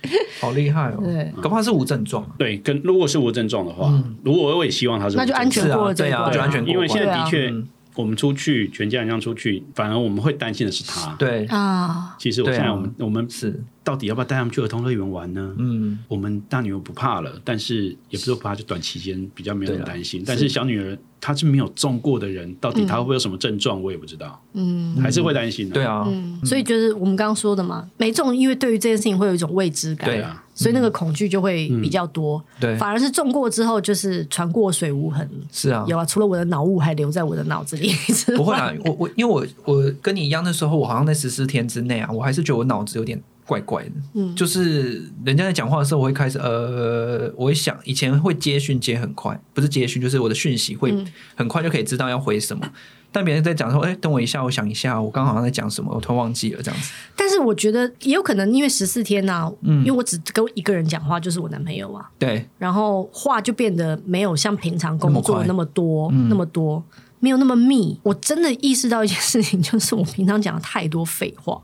[0.41, 1.03] 好厉害哦。
[1.03, 2.25] 对，恐怕是无症状。
[2.37, 6.73] 对，跟如果是无症状的话，如果我也希望他是，那就安全过了这一关，就安全过。
[6.73, 7.53] 因为现在的确，
[7.95, 11.15] 我们出去全家人这样出去，反而我们会担心的是他。
[11.19, 11.45] 对。
[11.45, 13.63] 啊，其实我现在我们我们是。
[13.83, 15.53] 到底要不要带他们去儿童乐园玩呢？
[15.57, 20.23] 嗯，我们大女儿不怕了，但是也不是说不怕，就短期间比较没有担心。
[20.25, 24.41] 但是小女儿她是没有中过的人，到底她会不会有什么症状，我也不知道。
[24.53, 25.73] 嗯，还是会担心的。
[25.73, 26.07] 对啊，
[26.45, 30.09] 所以就是我们刚刚说的嘛，没中，因为对于这件事情会有一种未知感。
[30.09, 32.41] 对啊，所以那个恐惧就会比较多。
[32.61, 35.29] 对，反而是中过之后，就是船过水无痕。
[35.51, 37.91] 是啊，有啊，除了我的脑雾还留在我的脑子里。
[38.37, 43.21] 不会啊，我我因为我我跟你一样，那时候我好像在十四天之内啊，我还是觉得我脑子有点。
[43.45, 43.91] 怪怪的。
[44.13, 50.93] 嗯，就是人家在讲话的时候，我会开始呃，我会想以前会接讯接很快，不是接讯，就是我的讯息会
[51.35, 52.65] 很快就可以知道要回什么。
[52.65, 52.71] 嗯
[53.13, 66.83] 但别人在讲说：“哎、欸，等我一下，我想一下，我刚好像在讲什么，我突然忘记了这样子。”但是我觉得也有可能，因为十四天呐、啊，嗯，因为我只跟一个人讲话，就是我男朋友啊，对，然后话就变得没有像平常工作那么多，那么，那么多，
[67.19, 67.95] 没有那么密。
[68.01, 71.61] 我真的意识到一件事情，就是我平常讲的太多废话。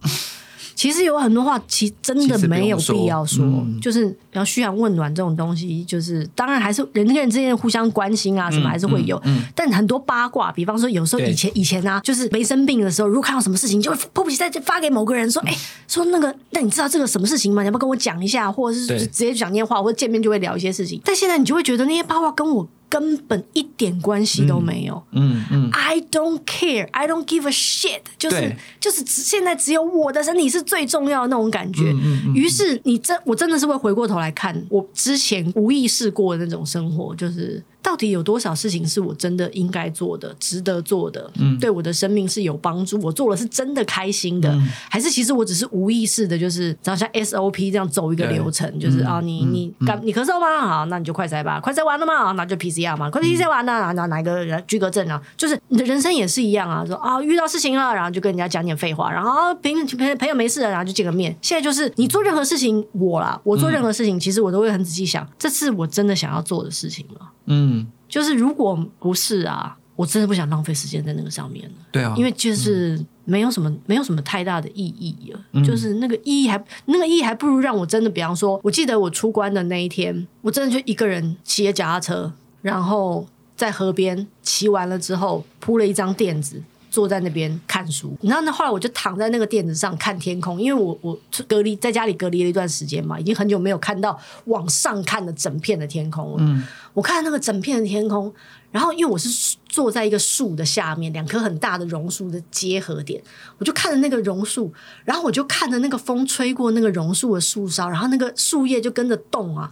[0.79, 9.17] 其实有很多话，其实真的没有必要说，说嗯、就是比较嘘寒问暖这种东西，就是当然还是人跟人之间互相关心啊，什么还是会有。
[9.25, 15.53] 嗯嗯嗯、但很多八卦，比方说有时候以前以前啊，就是没生病的时候，如果看到什么事情，就会迫不及待就发给某个人说，哎、
[15.85, 17.61] 说那个，那你知道这个什么事情吗？
[17.61, 18.49] 你要不要跟我讲一下？
[18.49, 21.01] 或者是直接讲电话，或者见面就会聊一些事情。
[21.03, 22.65] 但现在你就会觉得那些八卦跟我。
[22.89, 25.01] 根本一点关系都没有。
[25.11, 31.91] 嗯嗯，嗯，I don't care, I don't give a shit，就是就是现在只有我的身体是最重要的那种感觉。
[31.91, 37.63] 嗯嗯嗯、于是你真我真的是会回过头来看我之前无意识过的那种生活，就是。
[37.89, 41.27] 到底有多少事情是我真的应该做的、值得做的？
[41.39, 50.59] 嗯，对我的生命是有帮助，我做了是真的开心的，嗯、还是其实我只是无意识的，就是只要像 SOP 这样走一个流程，就是、嗯、啊，你你感、嗯、你咳嗽吗？
[50.67, 52.31] 好，那你就快筛吧，快筛完了吗？
[52.33, 55.19] 那就 PCR 嘛，快 PCR 完了，那哪一个居隔证啊？
[55.35, 61.35] 就是你的人生也是一样啊，说啊遇到事情了，然后就跟人家讲点废话，然后朋朋朋友没事了，然后就见个面。
[61.41, 67.29] 现在就是你做任何事情，我啦，我做任何事情，嗯、其实我都会很仔细想，这是我真的想要做的事情吗？
[67.49, 71.69] 嗯，就是如果不是啊，我真的不想浪费时间在那个上面。
[71.91, 75.39] 对啊，因为就是没有什么，嗯、没有什么太大的意义了。
[75.51, 82.31] 嗯、就是那个意义还那个意义还不如让我真的，比方说，我记得我出关的那一天，我真的就一个人骑着脚踏车，
[82.61, 86.63] 然后在河边骑完了之后，铺了一张垫子。
[86.91, 91.15] 坐在那边看书，然后呢，后来我就躺在那个垫子上看天空，因为我我
[91.47, 96.37] 隔离在家里隔离了一段时间嘛，已经很久没有看到往上看的整片的天空了。
[96.39, 98.33] 嗯，我看那个整片的天空，
[98.71, 103.21] 然后因为我是坐在一个树的下面，两棵很大的榕树的结合点，
[103.57, 104.73] 我就看着那个榕树，
[105.05, 109.71] 然后我就看着那个风吹过那个榕树的树梢，然后那个树叶就跟着动啊。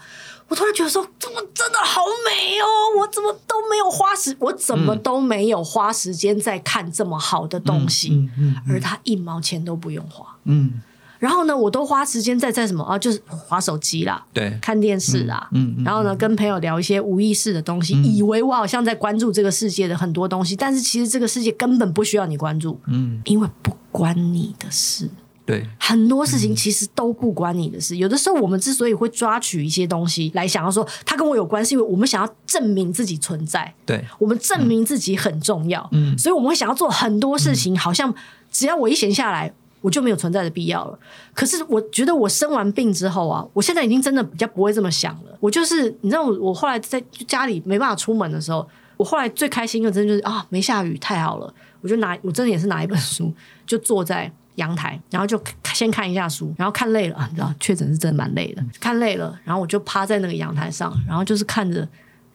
[0.49, 2.65] 我突然觉得说，怎么真的好美哦！
[2.99, 10.37] 我怎么都没有花时，我怎么都没有花时间在看这么好的东西，嗯嗯嗯、而他一毛钱都不用花。
[10.45, 10.81] 嗯，
[11.19, 12.97] 然后呢，我都花时间在在什么啊？
[12.97, 25.09] 就是划手机啦，对，看电视啦，嗯，嗯然后呢，跟朋友聊一些无意识的东西，嗯、以为我好像在关注这个世界的很多东西，但是其实这个世界根本不需要你关注，嗯，因为不关你的事。
[25.45, 27.95] 对，很多事情其实都不关你的事。
[27.95, 33.73] 嗯、有的时候，我们之所以会抓取一些东西来想要说它跟我有关系，是因为我们想要证明自己存在。
[33.85, 35.87] 对，我们证明自己很重要。
[35.93, 38.13] 嗯，所以我们会想要做很多事情，嗯、好像
[38.51, 39.53] 只要我一闲下来，
[39.87, 40.99] 我就没有存在的必要了。
[41.33, 45.37] 可是我觉得我生完病之后啊，我现在已经真的比较不会这么想了。
[45.39, 51.53] 我就是你知道我，后来在家里没办法出门的时候，我后来最开心的真的就是啊，没下雨，太好了。
[51.79, 53.33] 我就拿，我真的也是拿一本书，
[53.65, 54.29] 就坐在。
[54.57, 58.65] 阳台，然后就先看一下书，然后看累了，你知道，确诊是真的蛮累的。
[58.79, 61.87] 看累了，然后我就趴在那个阳台上，然后就是看着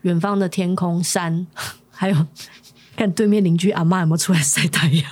[0.02, 1.44] 远方的天空、山，
[1.90, 2.26] 还有
[2.96, 5.10] 看对面邻居阿嬷有没有出来晒太阳，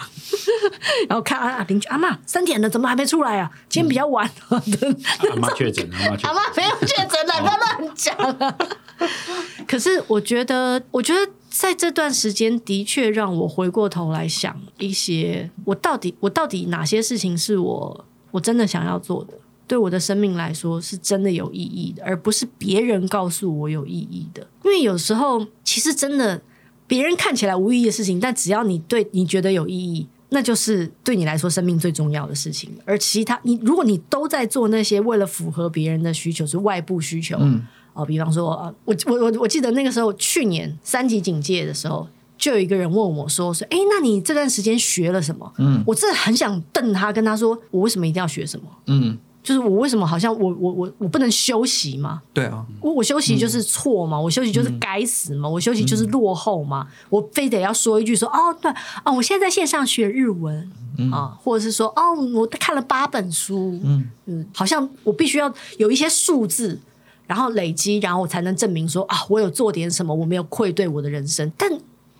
[1.09, 3.51] 然后看啊，邻居阿妈三点了，怎么还没出来啊？
[3.69, 4.29] 今天比较晚。
[4.49, 8.59] 阿妈确诊，阿嬷 阿妈没有确诊了，不要乱讲啊。
[9.67, 11.33] 可是我觉得，我觉得。
[11.53, 19.35] 在这段时间，的确让我回过头来想一些，我到底我到底哪些事情是我我真的想要做的，
[19.67, 24.47] 对我的生命来说是真的有意义的，而不是别人告诉我有意义的。
[24.65, 26.41] 因为有时候其实真的
[26.87, 32.71] 别人看起来无意义的事情，但只要你对你觉得有意义，那就是对你来说生命最重要的事情。
[32.85, 37.37] 而其他你如果你都在做那些为了符合别人的需求，是外部需求。
[37.38, 42.07] 嗯哦，比方说，啊，我我我我记得那个时候，去年三级警戒的时候，
[42.38, 52.20] 就有一个人问我说：“说，哎，那你这段时间学了什么？”嗯，我真的很想瞪他，跟他说：“我为什么一定要学什么？”嗯，就是我为什么好像我我我我不能休息嘛？
[52.33, 54.20] 对啊，我我休息就是错嘛？
[54.20, 55.48] 我休息就是该死嘛？
[55.48, 56.87] 我休息就是落后嘛？
[57.09, 58.70] 我非得要说一句说：“哦，对
[59.05, 60.70] 哦，我现在在线上学日文
[61.12, 66.79] 啊，或者是说哦，我看了八本书，嗯嗯，好像我必须要有一些数字。”
[67.26, 71.48] 然后累积，然后我才能证明说啊，我有做点什么，我没有愧对我的人生。
[71.57, 71.70] 但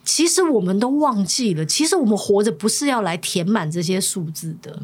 [0.05, 4.81] 其实我们都忘记了，其实我们活着不是要来填满这些数字的，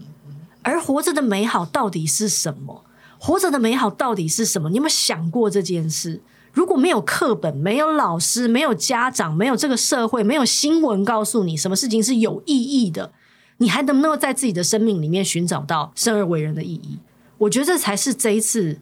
[0.67, 2.85] 而活着的美好到底是什么？
[3.19, 4.69] 活着的美好到底是什么？
[4.69, 6.21] 你有没有想过这件事？
[6.53, 13.13] 如果没有课本，没有老师，没有家长，没有这个社会，没有新闻告诉你什么事情是有意义的，
[13.59, 16.99] 你还能不能够在自己的生命里面寻找到生而为人的意义？
[17.39, 18.81] 我觉得这才是这一次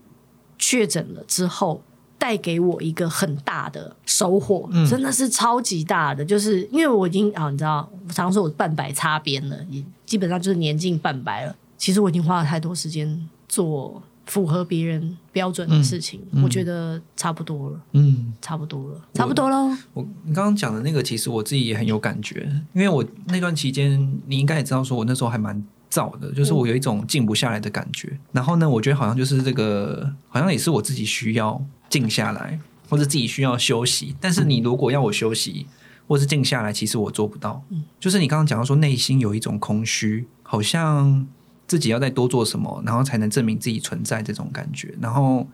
[0.58, 1.82] 确诊了之后
[2.18, 6.24] 带给我一个很大的收获，嗯、真的是超级大的。
[6.24, 11.54] 就是因为我已经啊，你知道，我常说我半白擦边了，也基本上就是年近半白了。
[11.76, 17.80] 其实我已经花了太多时间做符合别人标准的事情，嗯嗯、我觉得差不多了。
[17.92, 19.76] 嗯，差不多了，差不多喽。
[19.92, 28.08] 我你刚刚讲的那个，其实我自己也很有感觉，因为我那段期间，你应该也知道，说我那时候还蛮躁的，就是我有一种静不下来的感觉。
[28.12, 32.58] 嗯、然后呢，我觉得好像就是这个，好像也是我自己需要静下来，
[32.88, 34.16] 或者自己需要休息。
[34.18, 35.66] 但是你如果要我休息，
[36.06, 37.62] 或是静下来，其实我做不到。
[37.68, 41.26] 嗯，就是你刚刚讲到说，内心有一种空虚，好像。
[41.66, 44.94] 自己要再多做什么，然后才能证明自己存在这种感觉。
[45.00, 45.48] 然后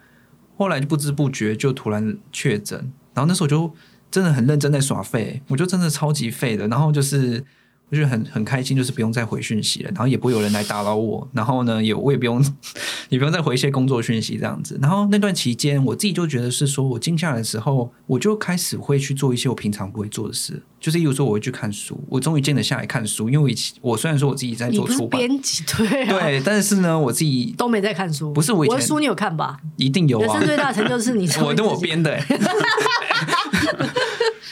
[0.57, 2.79] 后来就不知不觉就突然确诊，
[3.15, 3.73] 然后那时候就
[4.11, 6.69] 真的很认真在耍废，我就真的超级废的。
[6.69, 7.45] 然后就是。
[7.91, 12.41] 我觉得很很开心，就是不用再回讯息了，然后也不会有人来打扰我，然后呢，也我也不用，
[13.11, 14.79] 也不用再回一些工作讯息这样子。
[14.81, 22.01] 然后那段期间，我自己就觉得是说，我静下来的时候，我就开始会去做一些我平常不会做的事，就是例如说，我会去看书。
[22.09, 28.33] 我终于静得下来看书，因为我以前我虽然说我自己在做出版编辑，对、啊、对，但是呢，我自己都没在看书。
[28.33, 29.59] 不是我以前我的书，你有看吧？
[29.77, 30.23] 一定有啊！
[30.23, 32.17] 人生最大成就是你， 我跟我编的。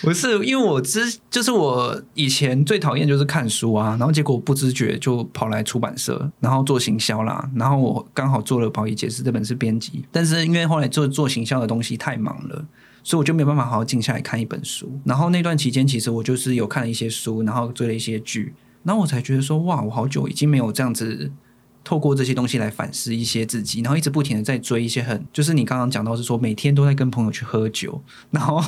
[0.02, 12.64] 不是，因为我之就是我以前最讨厌就是看书啊，然后结果不知觉就跑来出版社，然后做行销啦，然后我刚好做了《宝仪解释》这本是编辑，但是因为后来做做行销的东西太忙了，
[13.02, 15.00] 所以我就没有办法好好静下来看一本书。
[15.04, 21.32] 然后那段期间，其实我就是有看了一些书，然后追了一些剧，然后我才觉得说，哇，我好久已经没有这样子
[21.82, 28.62] 透过这些东西来反思一些自己，然后一直不停的在追一些很，就是你刚刚讲到是说每天都在跟朋友去喝酒，然后。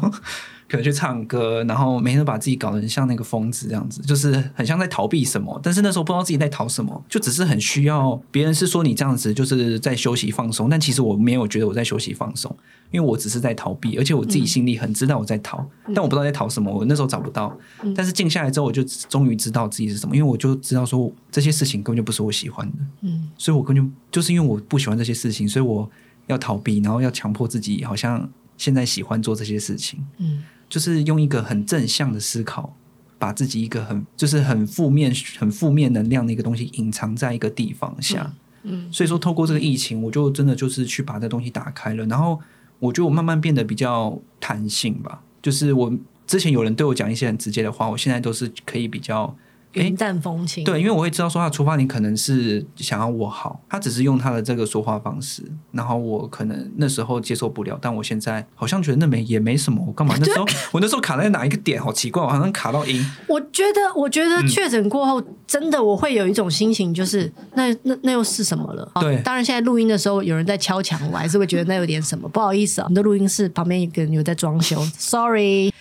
[0.71, 5.59] 可能去唱歌，然后每天都把自己搞得很像那个疯子这样子，就是很像在逃避什么。
[5.65, 12.57] 但是那时候不知道自己在逃什么，就只是很需要别人是说你这样子就是在休息放松，但其实我没有觉得我在休息放松，
[12.93, 16.73] 因为我只是在逃避，而且我自己心里很知道我在逃，嗯、但我不知道在逃什么。
[16.73, 17.53] 我那时候找不到，
[17.97, 25.91] 但是静下来之后，我就终于知道自己是什么，因为我就知道说这些事情根本就不是我喜欢的，嗯，所以我根本就就是因为我不喜欢这些事情，所以我
[26.29, 30.45] 要逃避，然后要强迫自己好像现在喜欢做这些事情，嗯。
[30.71, 32.75] 就是用一个很正向的思考，
[33.19, 38.33] 把自己一个很就是很负面、很负面能量的一个东西隐藏在一个地方下。
[38.63, 42.41] 嗯，嗯，所以说透过这个疫情，我就真的就是去把这东西打开了，然后
[42.79, 45.23] 我觉得我慢慢变得比较弹性吧。
[45.43, 45.93] 就是我
[46.27, 49.37] 之前有人对我讲一些很直接的话，我现在都是可以比较。
[49.73, 63.05] 云淡风轻，对，因为我会知道说他的出发点可能是想要我好，他只是用他的这个说话方式，然后我可能那时候接受不了，但我现在好像觉得那没也没什么，我干嘛 那时候我那时候卡在哪一个点，好奇怪，我好像卡到音。
[63.29, 68.91] 我觉得，我觉得确诊过后，嗯、真的我会有一种心情，就是那那那又是什么了？
[69.01, 75.73] 对，当然现在录音的时候有人在敲墙，我还是会觉得那有点什么，不好意思啊，我们的录音室旁边一个人有在装修，sorry。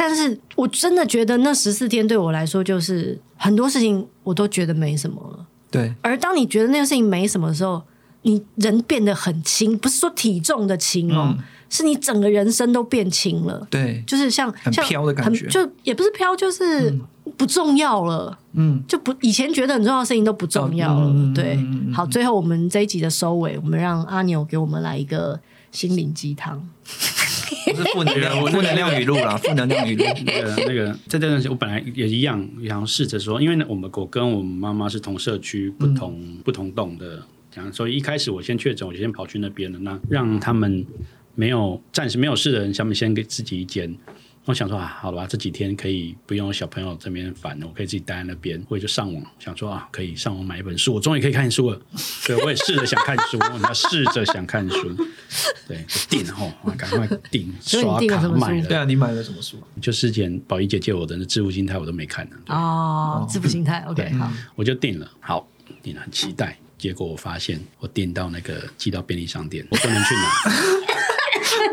[0.00, 5.44] 但是我真的觉得那十四天对我来说，就是很多事情我都觉得没什么了。
[5.72, 5.92] 对。
[6.00, 7.82] 而当你觉得那个事情没什么的时候，
[8.22, 13.66] 你人变得很轻，不是说体重的轻哦，嗯、是你整个人生都变轻了。
[13.68, 14.04] 对。
[14.06, 16.96] 就是像很飘的感觉，就也不是飘，就是
[17.36, 18.38] 不重要了。
[18.52, 18.80] 嗯。
[18.86, 21.10] 就不以前觉得很重要的事情都不重要了。
[21.12, 21.58] 嗯、对。
[21.92, 25.40] 好，最后我们这一集的收尾，我们让阿牛给我们来一个
[25.72, 26.64] 心灵鸡汤。
[27.66, 30.04] 不是负能量，负能量语录啦，负能量语录。
[30.24, 40.84] 那个那个，在这段时间，我本来也一样，想试着说，因为呢，我们我跟我们妈妈是同社区、不同、嗯、不同栋的，这样，所以一开始我先确诊，我就先跑去那边了，那让他们
[41.34, 43.94] 没有暂时没有事的人，下面先给自己一间。
[44.48, 49.22] 我想说啊，好了吧，这几天可以不用小朋友这边烦，我可以自己待在那边，我也就上网。
[49.38, 51.78] 想说啊，可以上网买一本书，我终于可以看书了。
[52.26, 54.96] 对，我也试着想看书，我要试着想看书。
[55.66, 58.66] 对，订哦，赶快订，刷卡买了。
[58.66, 59.62] 对啊，你买了什么书？
[59.82, 62.36] 就之前宝仪姐借我的那《致富心态》，我都没看呢。
[62.46, 65.10] 哦，《致富心态》OK，好，我就订了。
[65.20, 65.46] 好，
[65.82, 66.56] 订了，很期待。
[66.78, 70.87] 结果我发现，我订到那个寄到便利商店，我不能去拿。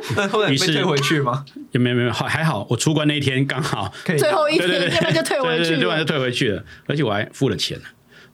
[0.16, 1.46] 那后来被退回去吗？
[1.72, 7.80] 也没有没有，好还好，我出关那一天刚好最后一天，对对对，就退回去，对对，就退回去了，而且我还付了钱，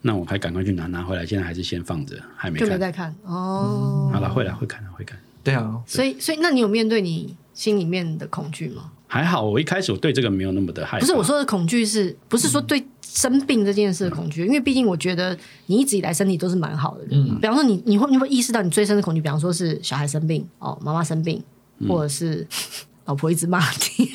[0.01, 4.09] 那我还赶快去拿拿回来，现在还是先放着，还没看，就没再看哦。
[4.13, 5.79] 好了，会来会看会看，对啊。
[5.85, 8.91] 所以所以，那你有面对你心里面的恐惧吗？
[9.07, 10.99] 还好，我一开始我对这个没有那么的害怕。
[10.99, 14.45] 不是我说的恐惧，是不是说对生病这件事的恐惧？
[14.45, 17.03] 因为毕竟我觉得你一直以来身体都是蛮好的。
[17.11, 21.43] 嗯，比方说你你会你会意识到你最深的恐惧，比方说是小孩生病哦，妈妈生病。
[21.87, 22.47] 或者是
[23.05, 24.11] 老婆一直骂你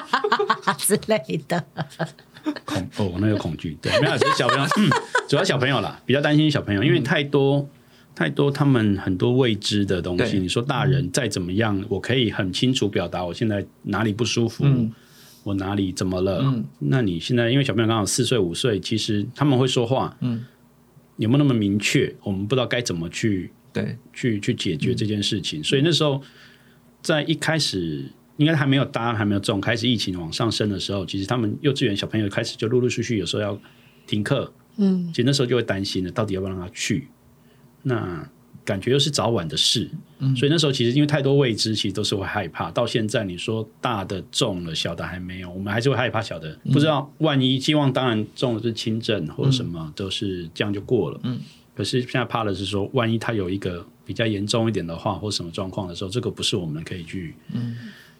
[0.78, 1.64] 之类的
[2.64, 4.88] 恐哦，那个恐惧对，没有，只是小朋友，嗯，
[5.28, 7.68] 主要小朋友啦，比较担心小朋友，因为太多
[8.14, 10.38] 太多他们很多未知的东西。
[10.38, 14.90] 你说大人再怎么样，嗯、我可以很清楚表达我现在哪里不舒服，嗯、
[15.42, 16.40] 我哪里怎么了？
[16.42, 20.44] 嗯、那你现在因为小朋友刚好四岁五岁，其实他们会说话，嗯，
[21.18, 22.14] 有没有那么明确？
[22.22, 25.60] 我们不知道该怎么去对去去解决这件事情。
[25.60, 26.22] 嗯、所以那时候
[27.02, 28.04] 在一开始
[28.36, 33.58] 应该还没有大还没有中，开始疫情往上升的时候，其实他们幼稚园小朋友开始就陆陆续续有时候要
[34.06, 37.08] 停课，嗯，其实那时候就会担心了，到底要不要让他去？
[37.82, 38.28] 那
[38.62, 42.70] 感觉又是早晚的事，嗯，所以那时候其实因为太多未知，其实都是会害怕。
[42.70, 47.58] 到现在你说大的中了，小的还没有，我们还是会害怕小的，嗯、不知道万一。
[47.58, 51.18] 希望当然中的是轻症或者什么，嗯、都是这样就过了。
[51.24, 51.40] 嗯，
[51.74, 57.76] 可是现在怕的是说，万一他有一个比较严重一点的话，或什么状况的时候，这个不是我们可以去嗯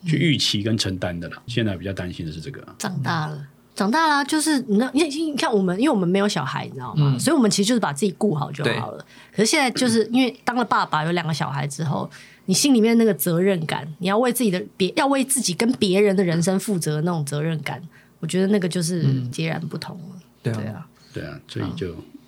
[0.07, 1.43] 去预期跟承担的了。
[1.47, 3.47] 现在比较担心的是这个，长大了。
[3.73, 7.15] 长大了，就是你那，你你看我们，因为我们没有小孩，你知道吗？
[7.15, 9.07] 嗯、所以，我们其实就是把自己顾好就好了。
[9.33, 12.11] 可是现在，就是因为当了爸爸，有两个小孩之后，
[12.45, 17.81] 你心里面那个责任感，你要为自己的别，要为自己跟别人的人生负责的那种责任感，
[18.19, 20.05] 我觉得那个就是截然不同了。
[20.15, 22.20] 嗯、对啊，对啊，所以就嗯，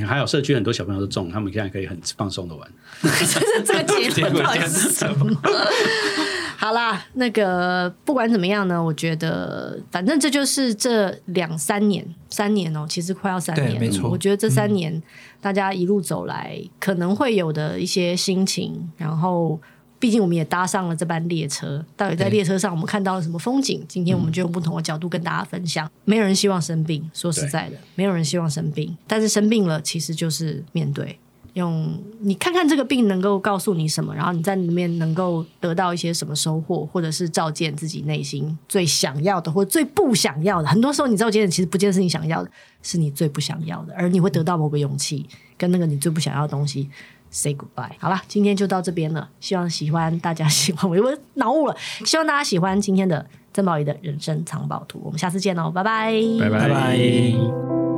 [0.00, 2.68] 还有社区很多小朋友都中，他们现在可以很放松的玩。
[3.02, 5.36] 就是这个结论到底是什么？
[6.56, 13.80] 好啦，那个不管怎么样呢，我觉得反正这就是这两三年，三年哦、喔，其实快要三年了。
[13.80, 14.08] 没错。
[14.08, 15.02] 我觉得这三年
[15.40, 19.60] 大家一路走来，嗯、可能会有的一些心情，然后
[20.02, 23.84] 毕竟我们也搭上了这班列车，到底在列车上我们看到了什么风景？
[23.86, 25.86] 今天我们就用不同的角度跟大家分享。
[25.86, 31.16] 嗯、没有人希望生病，说实在的，没有人希望生病，但是生病了，其实就是面对。
[31.52, 40.66] 用你看看这个病能够告诉你什么，然后你在里面能够得到一些什么收获，或者是照见自己内心最想要的，或者最不想要的。
[40.66, 42.50] 很多时候你照见的其实不见得是你想要的，
[42.82, 45.24] 是你最不想要的，而你会得到某个勇气，
[45.56, 46.90] 跟那个你最不想要的东西
[47.32, 47.90] say goodbye。
[47.98, 51.74] 好了，今天就到这边了，希望喜欢大家喜欢我，我脑雾了，
[52.06, 57.91] 希望大家喜欢今天的曾宝仪的人生藏宝图，我们下次见哦，拜拜，拜拜。